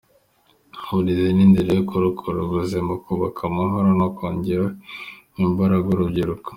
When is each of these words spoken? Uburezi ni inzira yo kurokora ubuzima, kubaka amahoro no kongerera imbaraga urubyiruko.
Uburezi 0.89 1.27
ni 1.35 1.43
inzira 1.45 1.69
yo 1.77 1.83
kurokora 1.89 2.37
ubuzima, 2.41 2.91
kubaka 3.05 3.39
amahoro 3.49 3.89
no 3.99 4.07
kongerera 4.15 4.71
imbaraga 5.43 5.87
urubyiruko. 5.95 6.47